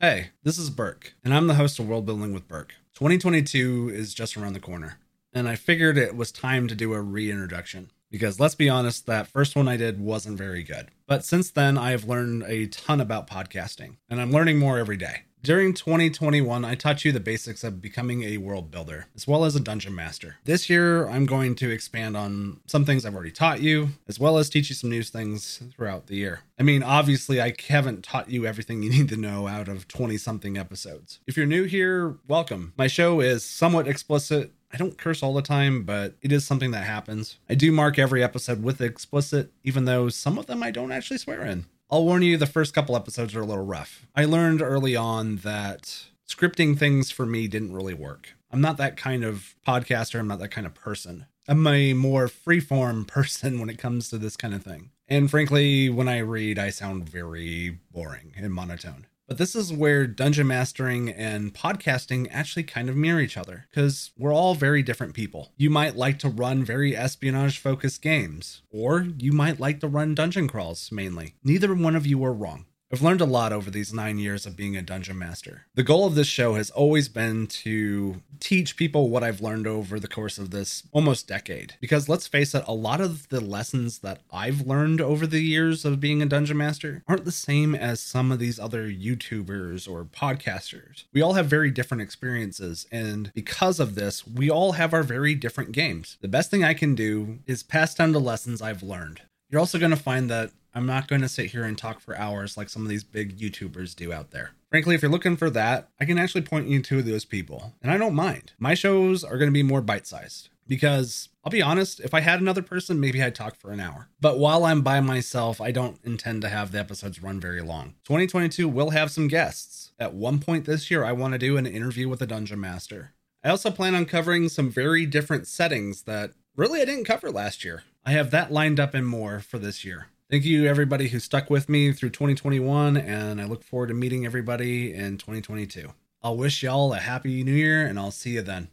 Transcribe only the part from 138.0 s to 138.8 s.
see you then.